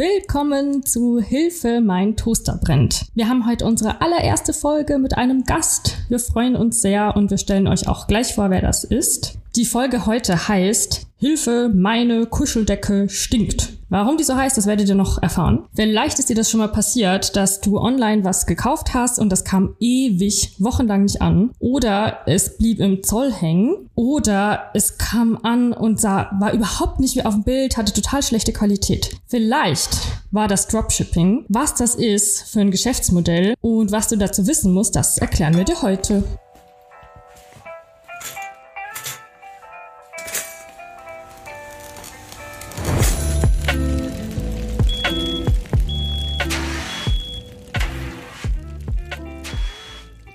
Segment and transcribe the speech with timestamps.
[0.00, 3.04] Willkommen zu Hilfe, mein Toaster brennt.
[3.14, 5.98] Wir haben heute unsere allererste Folge mit einem Gast.
[6.08, 9.34] Wir freuen uns sehr und wir stellen euch auch gleich vor, wer das ist.
[9.56, 13.74] Die Folge heute heißt Hilfe, meine Kuscheldecke stinkt.
[13.90, 15.64] Warum die so heißt, das werdet ihr noch erfahren.
[15.74, 19.44] Vielleicht ist dir das schon mal passiert, dass du online was gekauft hast und das
[19.44, 21.50] kam ewig, wochenlang nicht an.
[21.58, 23.90] Oder es blieb im Zoll hängen.
[23.96, 28.22] Oder es kam an und sah, war überhaupt nicht wie auf dem Bild, hatte total
[28.22, 29.10] schlechte Qualität.
[29.26, 29.90] Vielleicht
[30.30, 31.44] war das Dropshipping.
[31.48, 35.64] Was das ist für ein Geschäftsmodell und was du dazu wissen musst, das erklären wir
[35.64, 36.24] dir heute.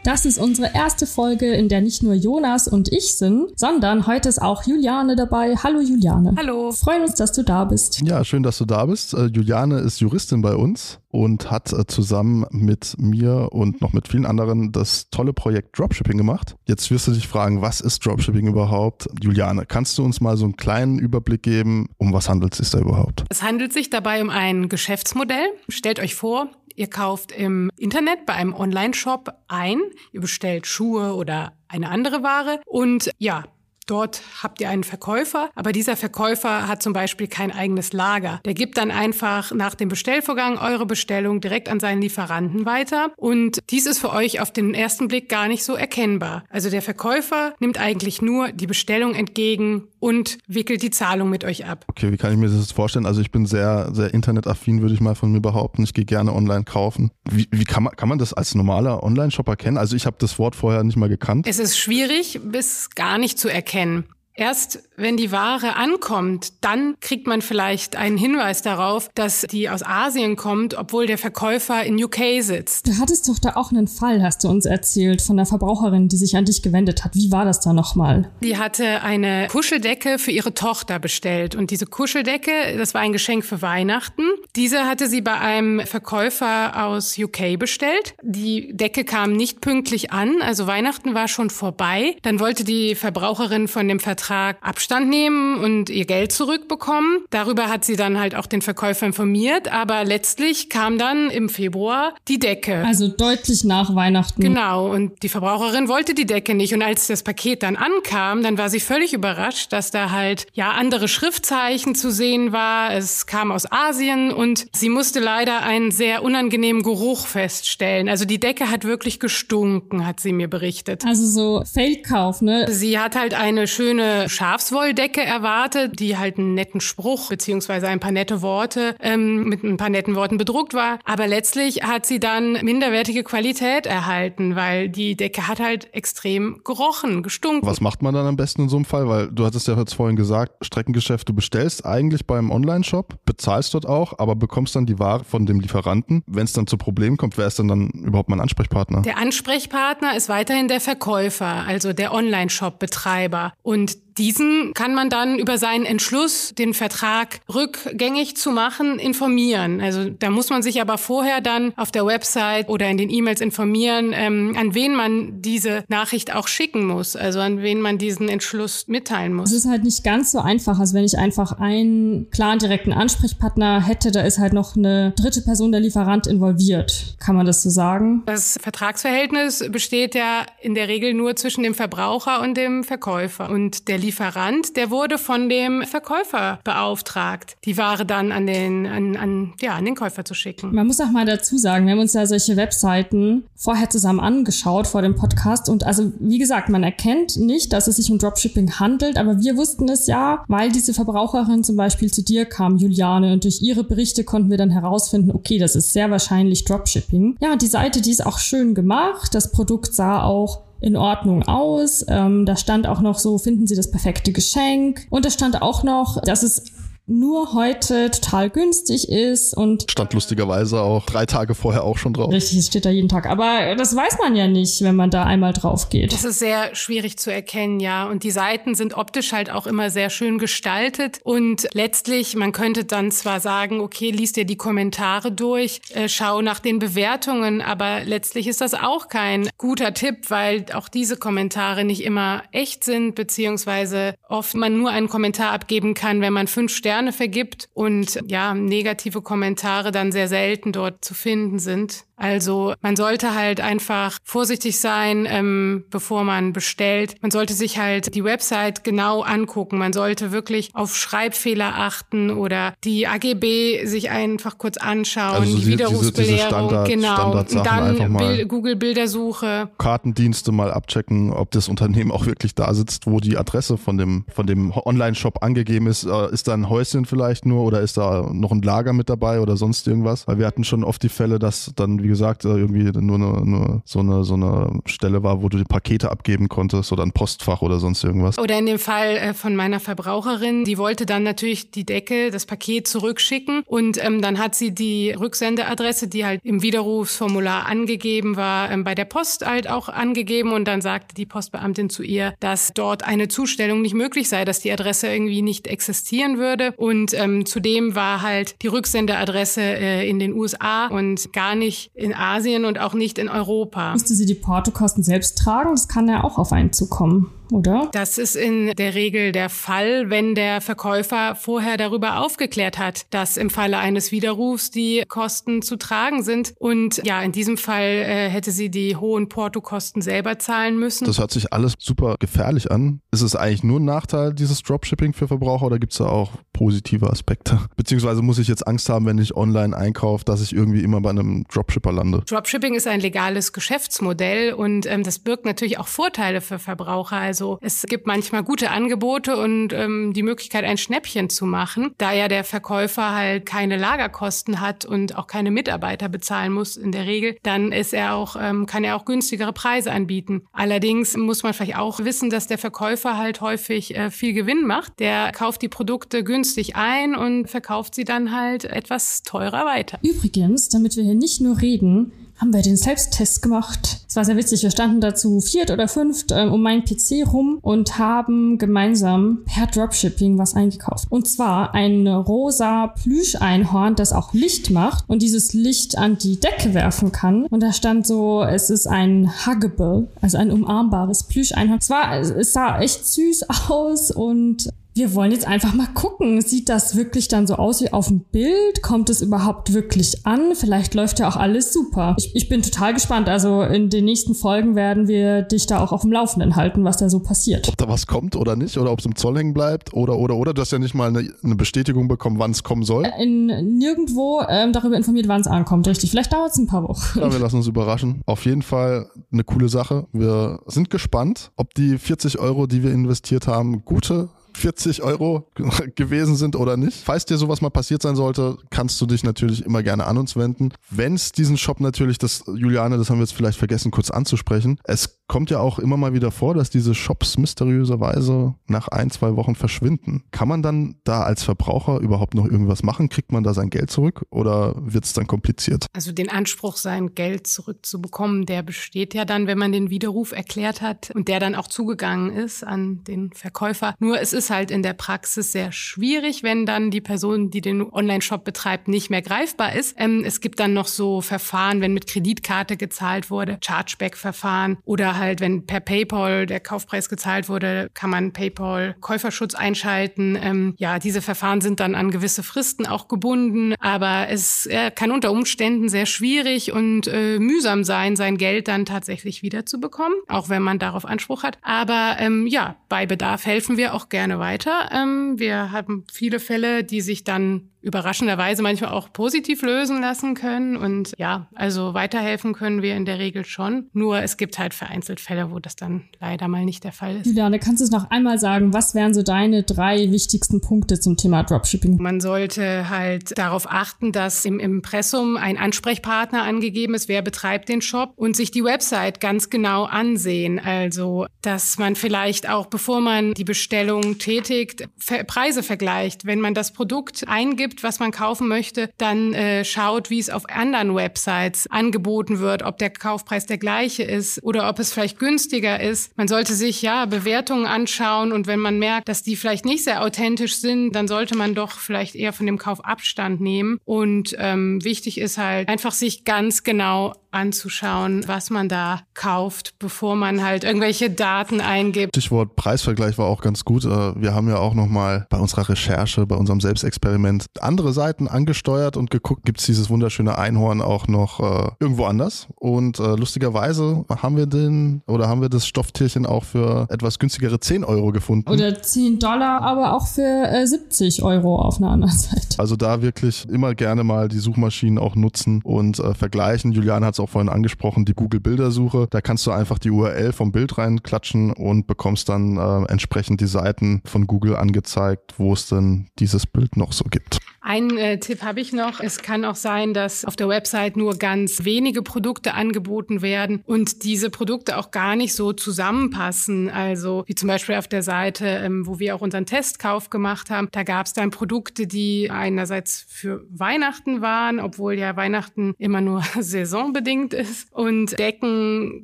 [0.06, 4.30] Das ist unsere erste Folge, in der nicht nur Jonas und ich sind, sondern heute
[4.30, 5.56] ist auch Juliane dabei.
[5.56, 6.36] Hallo Juliane.
[6.38, 6.72] Hallo.
[6.74, 8.02] Freuen uns, dass du da bist.
[8.02, 9.16] Ja, schön, dass du da bist.
[9.16, 14.08] Äh, Juliane ist Juristin bei uns und hat äh, zusammen mit mir und noch mit
[14.08, 16.56] vielen anderen das tolle Projekt Dropshipping gemacht.
[16.68, 19.08] Jetzt wirst du dich fragen, was ist Dropshipping überhaupt?
[19.24, 22.70] Juliane, kannst du uns mal so einen kleinen Überblick geben, um was handelt es sich
[22.70, 23.24] da überhaupt?
[23.30, 25.48] Es handelt sich dabei um ein Geschäftsmodell.
[25.68, 29.82] Stellt euch vor, Ihr kauft im Internet bei einem Online-Shop ein,
[30.12, 33.46] ihr bestellt Schuhe oder eine andere Ware und ja,
[33.88, 38.40] Dort habt ihr einen Verkäufer, aber dieser Verkäufer hat zum Beispiel kein eigenes Lager.
[38.44, 43.60] Der gibt dann einfach nach dem Bestellvorgang eure Bestellung direkt an seinen Lieferanten weiter und
[43.70, 46.44] dies ist für euch auf den ersten Blick gar nicht so erkennbar.
[46.50, 51.66] Also der Verkäufer nimmt eigentlich nur die Bestellung entgegen und wickelt die Zahlung mit euch
[51.66, 51.86] ab.
[51.88, 53.06] Okay, wie kann ich mir das vorstellen?
[53.06, 55.84] Also ich bin sehr, sehr internetaffin, würde ich mal von mir behaupten.
[55.84, 57.12] Ich gehe gerne online kaufen.
[57.30, 59.78] Wie, wie kann, man, kann man das als normaler Online-Shopper kennen?
[59.78, 61.46] Also ich habe das Wort vorher nicht mal gekannt.
[61.48, 64.06] Es ist schwierig bis gar nicht zu erkennen erkennen.
[64.38, 69.82] Erst wenn die Ware ankommt, dann kriegt man vielleicht einen Hinweis darauf, dass die aus
[69.84, 72.88] Asien kommt, obwohl der Verkäufer in UK sitzt.
[72.88, 76.18] Du hattest doch da auch einen Fall, hast du uns erzählt, von einer Verbraucherin, die
[76.18, 77.16] sich an dich gewendet hat.
[77.16, 78.30] Wie war das da nochmal?
[78.42, 81.56] Die hatte eine Kuscheldecke für ihre Tochter bestellt.
[81.56, 84.24] Und diese Kuscheldecke, das war ein Geschenk für Weihnachten.
[84.56, 88.16] Diese hatte sie bei einem Verkäufer aus UK bestellt.
[88.22, 92.18] Die Decke kam nicht pünktlich an, also Weihnachten war schon vorbei.
[92.22, 97.20] Dann wollte die Verbraucherin von dem Vertrag Vertrag Abstand nehmen und ihr Geld zurückbekommen.
[97.30, 102.16] Darüber hat sie dann halt auch den Verkäufer informiert, aber letztlich kam dann im Februar
[102.28, 102.84] die Decke.
[102.86, 104.42] Also deutlich nach Weihnachten.
[104.42, 108.58] Genau, und die Verbraucherin wollte die Decke nicht und als das Paket dann ankam, dann
[108.58, 112.94] war sie völlig überrascht, dass da halt ja andere Schriftzeichen zu sehen war.
[112.94, 118.10] Es kam aus Asien und sie musste leider einen sehr unangenehmen Geruch feststellen.
[118.10, 121.06] Also die Decke hat wirklich gestunken, hat sie mir berichtet.
[121.06, 122.66] Also so Feldkauf, ne?
[122.72, 128.12] Sie hat halt eine schöne Schafswolldecke erwartet, die halt einen netten Spruch beziehungsweise ein paar
[128.12, 131.00] nette Worte ähm, mit ein paar netten Worten bedruckt war.
[131.06, 137.24] Aber letztlich hat sie dann minderwertige Qualität erhalten, weil die Decke hat halt extrem gerochen,
[137.24, 137.68] gestunken.
[137.68, 139.08] Was macht man dann am besten in so einem Fall?
[139.08, 143.86] Weil du hattest ja jetzt vorhin gesagt, Streckengeschäft, du bestellst eigentlich beim Online-Shop, bezahlst dort
[143.86, 146.24] auch, aber bekommst dann die Ware von dem Lieferanten.
[146.28, 149.02] Wenn es dann zu Problemen kommt, wer ist denn dann überhaupt mein Ansprechpartner?
[149.02, 153.54] Der Ansprechpartner ist weiterhin der Verkäufer, also der Online-Shop-Betreiber.
[153.62, 159.82] Und diesen kann man dann über seinen Entschluss, den Vertrag rückgängig zu machen, informieren.
[159.82, 163.42] Also da muss man sich aber vorher dann auf der Website oder in den E-Mails
[163.42, 168.30] informieren, ähm, an wen man diese Nachricht auch schicken muss, also an wen man diesen
[168.30, 169.52] Entschluss mitteilen muss.
[169.52, 173.86] Es ist halt nicht ganz so einfach, als wenn ich einfach einen klaren direkten Ansprechpartner
[173.86, 177.16] hätte, da ist halt noch eine dritte Person, der Lieferant involviert.
[177.20, 178.24] Kann man das so sagen?
[178.26, 183.88] Das Vertragsverhältnis besteht ja in der Regel nur zwischen dem Verbraucher und dem Verkäufer und
[183.88, 189.54] der Lieferant, der wurde von dem Verkäufer beauftragt, die Ware dann an den, an, an,
[189.60, 190.76] ja, an den Käufer zu schicken.
[190.76, 194.86] Man muss auch mal dazu sagen, wir haben uns ja solche Webseiten vorher zusammen angeschaut
[194.86, 198.80] vor dem Podcast und also, wie gesagt, man erkennt nicht, dass es sich um Dropshipping
[198.80, 203.34] handelt, aber wir wussten es ja, weil diese Verbraucherin zum Beispiel zu dir kam, Juliane,
[203.34, 207.38] und durch ihre Berichte konnten wir dann herausfinden, okay, das ist sehr wahrscheinlich Dropshipping.
[207.42, 209.34] Ja, die Seite, die ist auch schön gemacht.
[209.34, 212.06] Das Produkt sah auch in Ordnung aus.
[212.08, 215.08] Ähm, da stand auch noch so, finden Sie das perfekte Geschenk.
[215.10, 216.64] Und da stand auch noch, dass es
[217.08, 222.32] nur heute total günstig ist und stand lustigerweise auch drei Tage vorher auch schon drauf.
[222.32, 223.28] Richtig, es steht da jeden Tag.
[223.28, 226.14] Aber das weiß man ja nicht, wenn man da einmal drauf geht.
[226.14, 228.06] Das ist sehr schwierig zu erkennen, ja.
[228.06, 231.20] Und die Seiten sind optisch halt auch immer sehr schön gestaltet.
[231.24, 236.42] Und letztlich, man könnte dann zwar sagen, okay, liest dir die Kommentare durch, äh, schau
[236.42, 241.84] nach den Bewertungen, aber letztlich ist das auch kein guter Tipp, weil auch diese Kommentare
[241.84, 246.74] nicht immer echt sind, beziehungsweise oft man nur einen Kommentar abgeben kann, wenn man fünf
[246.76, 252.06] Sterne Sterne vergibt und ja, negative Kommentare dann sehr selten dort zu finden sind.
[252.18, 257.16] Also man sollte halt einfach vorsichtig sein, ähm, bevor man bestellt.
[257.22, 259.78] Man sollte sich halt die Website genau angucken.
[259.78, 265.68] Man sollte wirklich auf Schreibfehler achten oder die AGB sich einfach kurz anschauen, also die
[265.68, 267.38] Widerrufsbelehrung, diese, diese genau.
[267.38, 269.70] Und dann Bild, Google Bildersuche.
[269.78, 274.26] Kartendienste mal abchecken, ob das Unternehmen auch wirklich da sitzt, wo die Adresse von dem
[274.34, 276.06] von dem Online-Shop angegeben ist.
[276.06, 279.40] Äh, ist da ein Häuschen vielleicht nur oder ist da noch ein Lager mit dabei
[279.40, 280.28] oder sonst irgendwas?
[280.28, 283.46] Weil wir hatten schon oft die Fälle, dass dann wie gesagt, äh, irgendwie nur, eine,
[283.46, 287.12] nur so, eine, so eine Stelle war, wo du die Pakete abgeben konntest oder ein
[287.12, 288.38] Postfach oder sonst irgendwas.
[288.38, 292.46] Oder in dem Fall äh, von meiner Verbraucherin, die wollte dann natürlich die Decke, das
[292.46, 298.70] Paket zurückschicken und ähm, dann hat sie die Rücksendeadresse, die halt im Widerrufsformular angegeben war,
[298.70, 302.72] ähm, bei der Post halt auch angegeben und dann sagte die Postbeamtin zu ihr, dass
[302.76, 307.48] dort eine Zustellung nicht möglich sei, dass die Adresse irgendwie nicht existieren würde und ähm,
[307.48, 312.80] zudem war halt die Rücksendeadresse äh, in den USA und gar nicht in Asien und
[312.80, 313.94] auch nicht in Europa.
[313.94, 315.72] Müsste sie die Portokosten selbst tragen?
[315.72, 317.90] Das kann ja auch auf einen zukommen oder?
[317.92, 323.38] Das ist in der Regel der Fall, wenn der Verkäufer vorher darüber aufgeklärt hat, dass
[323.38, 326.54] im Falle eines Widerrufs die Kosten zu tragen sind.
[326.60, 331.06] Und ja, in diesem Fall äh, hätte sie die hohen Portokosten selber zahlen müssen.
[331.06, 333.02] Das hört sich alles super gefährlich an.
[333.12, 336.32] Ist es eigentlich nur ein Nachteil, dieses Dropshipping für Verbraucher oder gibt es da auch
[336.54, 337.60] positive Aspekte?
[337.76, 341.10] Beziehungsweise muss ich jetzt Angst haben, wenn ich online einkaufe, dass ich irgendwie immer bei
[341.10, 342.24] einem Dropshipper lande?
[342.28, 347.18] Dropshipping ist ein legales Geschäftsmodell und ähm, das birgt natürlich auch Vorteile für Verbraucher.
[347.18, 351.94] Also also es gibt manchmal gute Angebote und ähm, die Möglichkeit, ein Schnäppchen zu machen,
[351.98, 356.94] da ja der Verkäufer halt keine Lagerkosten hat und auch keine Mitarbeiter bezahlen muss in
[356.94, 360.44] der Regel, dann ist er auch, ähm, kann er auch günstigere Preise anbieten.
[360.54, 365.02] Allerdings muss man vielleicht auch wissen, dass der Verkäufer halt häufig äh, viel Gewinn macht.
[365.02, 370.00] Der kauft die Produkte günstig ein und verkauft sie dann halt etwas teurer weiter.
[370.04, 374.00] Übrigens, damit wir hier nicht nur reden, haben wir den Selbsttest gemacht.
[374.08, 374.64] Es war sehr witzig.
[374.64, 379.68] Wir standen dazu viert oder fünft ähm, um meinen PC rum und haben gemeinsam per
[379.68, 381.08] Dropshipping was eingekauft.
[381.10, 386.74] Und zwar ein rosa Plüscheinhorn, das auch Licht macht und dieses Licht an die Decke
[386.74, 387.46] werfen kann.
[387.46, 391.80] Und da stand so, es ist ein Huggable, also ein umarmbares Plüscheinhorn.
[391.80, 396.42] Es war, es sah echt süß aus und wir wollen jetzt einfach mal gucken.
[396.42, 398.82] Sieht das wirklich dann so aus wie auf dem Bild?
[398.82, 400.56] Kommt es überhaupt wirklich an?
[400.56, 402.16] Vielleicht läuft ja auch alles super.
[402.18, 403.28] Ich, ich bin total gespannt.
[403.28, 406.96] Also in den nächsten Folgen werden wir dich da auch auf dem Laufenden halten, was
[406.96, 407.68] da so passiert.
[407.68, 410.38] Ob da was kommt oder nicht oder ob es im Zoll hängen bleibt oder oder
[410.38, 410.54] oder.
[410.54, 413.04] Du hast ja nicht mal eine, eine Bestätigung bekommen, wann es kommen soll.
[413.04, 415.90] Äh, in, nirgendwo ähm, darüber informiert, wann es ankommt.
[415.90, 416.10] Richtig.
[416.10, 417.20] Vielleicht dauert es ein paar Wochen.
[417.20, 418.22] Ja, wir lassen uns überraschen.
[418.26, 420.08] Auf jeden Fall eine coole Sache.
[420.14, 425.48] Wir sind gespannt, ob die 40 Euro, die wir investiert haben, gute 40 Euro
[425.96, 427.04] gewesen sind oder nicht.
[427.04, 430.36] Falls dir sowas mal passiert sein sollte, kannst du dich natürlich immer gerne an uns
[430.36, 430.74] wenden.
[430.90, 434.80] Wenn es diesen Shop natürlich, das Juliane, das haben wir jetzt vielleicht vergessen kurz anzusprechen,
[434.84, 439.36] es kommt ja auch immer mal wieder vor, dass diese Shops mysteriöserweise nach ein, zwei
[439.36, 440.24] Wochen verschwinden.
[440.32, 443.10] Kann man dann da als Verbraucher überhaupt noch irgendwas machen?
[443.10, 445.88] Kriegt man da sein Geld zurück oder wird es dann kompliziert?
[445.94, 450.82] Also den Anspruch, sein Geld zurückzubekommen, der besteht ja dann, wenn man den Widerruf erklärt
[450.82, 453.96] hat und der dann auch zugegangen ist an den Verkäufer.
[454.00, 457.82] Nur es ist halt in der Praxis sehr schwierig, wenn dann die Person, die den
[457.82, 459.96] Online-Shop betreibt, nicht mehr greifbar ist.
[459.98, 465.40] Ähm, es gibt dann noch so Verfahren, wenn mit Kreditkarte gezahlt wurde, Chargeback-Verfahren oder halt,
[465.40, 470.38] wenn per PayPal der Kaufpreis gezahlt wurde, kann man PayPal Käuferschutz einschalten.
[470.42, 475.12] Ähm, ja, diese Verfahren sind dann an gewisse Fristen auch gebunden, aber es äh, kann
[475.12, 480.62] unter Umständen sehr schwierig und äh, mühsam sein, sein Geld dann tatsächlich wiederzubekommen, auch wenn
[480.62, 481.58] man darauf Anspruch hat.
[481.62, 484.90] Aber ähm, ja, bei Bedarf helfen wir auch gerne weiter.
[484.92, 490.76] Ähm, wir haben viele Fälle, die sich dann überraschenderweise manchmal auch positiv lösen lassen können.
[490.76, 493.90] Und ja, also weiterhelfen können wir in der Regel schon.
[493.94, 497.28] Nur es gibt halt vereinzelt Fälle, wo das dann leider mal nicht der Fall ist.
[497.28, 501.16] Juliane, kannst du es noch einmal sagen, was wären so deine drei wichtigsten Punkte zum
[501.16, 502.02] Thema Dropshipping?
[502.02, 507.82] Man sollte halt darauf achten, dass im Impressum ein Ansprechpartner angegeben ist, wer betreibt den
[507.82, 510.58] Shop und sich die Website ganz genau ansehen.
[510.60, 514.88] Also, dass man vielleicht auch, bevor man die Bestellung tätigt,
[515.28, 516.26] Preise vergleicht.
[516.26, 520.30] Wenn man das Produkt eingibt, gibt, was man kaufen möchte, dann äh, schaut, wie es
[520.30, 525.20] auf anderen Websites angeboten wird, ob der Kaufpreis der gleiche ist oder ob es vielleicht
[525.20, 526.18] günstiger ist.
[526.18, 530.02] Man sollte sich ja Bewertungen anschauen und wenn man merkt, dass die vielleicht nicht sehr
[530.02, 533.78] authentisch sind, dann sollte man doch vielleicht eher von dem Kauf Abstand nehmen.
[533.84, 540.16] Und ähm, wichtig ist halt einfach sich ganz genau anzuschauen, was man da kauft, bevor
[540.16, 542.16] man halt irgendwelche Daten eingibt.
[542.16, 543.86] Stichwort Preisvergleich war auch ganz gut.
[543.86, 543.90] Äh,
[544.22, 549.12] wir haben ja auch nochmal bei unserer Recherche, bei unserem Selbstexperiment andere Seiten angesteuert und
[549.12, 552.48] geguckt, gibt es dieses wunderschöne Einhorn auch noch äh, irgendwo anders.
[552.56, 557.60] Und äh, lustigerweise haben wir den oder haben wir das Stofftierchen auch für etwas günstigere
[557.60, 558.50] 10 Euro gefunden.
[558.50, 562.58] Oder 10 Dollar, aber auch für äh, 70 Euro auf einer anderen Seite.
[562.58, 566.72] Also da wirklich immer gerne mal die Suchmaschinen auch nutzen und äh, vergleichen.
[566.72, 569.08] Julian hat es auch vorhin angesprochen, die Google Bildersuche.
[569.10, 573.48] Da kannst du einfach die URL vom Bild reinklatschen und bekommst dann äh, entsprechend die
[573.48, 577.40] Seiten von Google angezeigt, wo es denn dieses Bild noch so gibt.
[577.68, 579.00] Ein äh, Tipp habe ich noch.
[579.00, 584.04] Es kann auch sein, dass auf der Website nur ganz wenige Produkte angeboten werden und
[584.04, 586.70] diese Produkte auch gar nicht so zusammenpassen.
[586.70, 590.68] Also wie zum Beispiel auf der Seite, ähm, wo wir auch unseren Testkauf gemacht haben,
[590.74, 596.22] da gab es dann Produkte, die einerseits für Weihnachten waren, obwohl ja Weihnachten immer nur
[596.40, 599.02] saisonbedingt ist und Decken,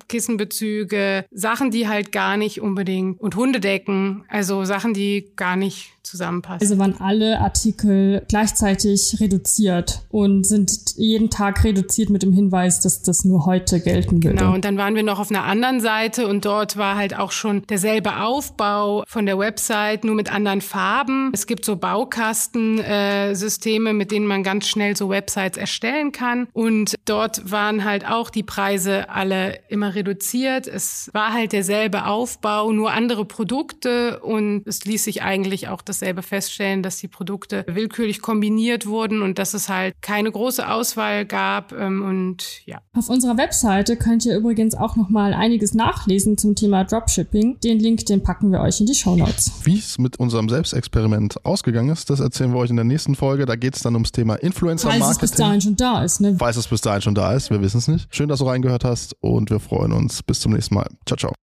[0.08, 6.68] Kissenbezüge, Sachen, die halt gar nicht unbedingt und Hundedecken, also Sachen, die gar nicht zusammenpassen.
[6.68, 13.02] Also waren alle Artikel gleichzeitig reduziert und sind jeden Tag reduziert mit dem Hinweis, dass
[13.02, 14.36] das nur heute gelten würde.
[14.38, 17.32] Genau, und dann waren wir noch auf einer anderen Seite und dort war halt auch
[17.32, 21.32] schon derselbe Aufbau von der Website, nur mit anderen Farben.
[21.34, 26.50] Es gibt so Baukastensysteme, äh, mit denen man ganz schnell so Websites erstellen kann.
[26.52, 30.68] Und dort waren halt auch die Preise alle immer reduziert.
[30.68, 36.22] Es war halt derselbe Aufbau, nur andere Produkte und es ließ sich eigentlich auch dasselbe
[36.22, 41.72] feststellen, dass die Produkte willkürlich kombiniert wurden und dass es halt keine große Auswahl gab
[41.72, 42.80] ähm, und ja.
[42.98, 47.60] Auf unserer Webseite könnt ihr übrigens auch noch mal einiges nachlesen zum Thema Dropshipping.
[47.62, 49.52] Den Link, den packen wir euch in die Show Notes.
[49.64, 53.46] Wie es mit unserem Selbstexperiment ausgegangen ist, das erzählen wir euch in der nächsten Folge.
[53.46, 55.06] Da geht es dann ums Thema Influencer Marketing.
[55.06, 56.36] Falls es bis dahin schon da ist, ne?
[56.38, 58.08] Falls es bis dahin schon da ist, wir wissen es nicht.
[58.14, 60.24] Schön, dass du reingehört hast und wir freuen uns.
[60.24, 60.88] Bis zum nächsten Mal.
[61.06, 61.42] Ciao, ciao.